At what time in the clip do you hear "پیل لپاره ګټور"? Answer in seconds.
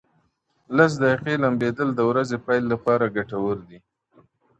2.45-3.57